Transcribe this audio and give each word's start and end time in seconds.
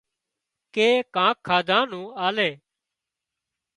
ڪي 0.73 0.87
ڪانڪ 1.15 1.35
کاڌا 1.47 1.79
نُون 1.89 2.05
آلي 2.25 2.51